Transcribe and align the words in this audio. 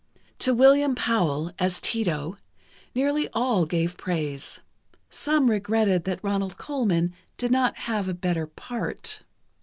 To 0.39 0.55
William 0.55 0.95
Powell, 0.95 1.51
as 1.59 1.79
Tito, 1.79 2.35
nearly 2.95 3.29
all 3.33 3.65
gave 3.67 3.97
praise; 3.97 4.59
some 5.11 5.47
regretted 5.51 6.05
that 6.05 6.23
Ronald 6.23 6.57
Colman 6.57 7.13
did 7.37 7.51
not 7.51 7.77
have 7.77 8.07
a 8.07 8.15
better 8.15 8.47
part. 8.47 9.21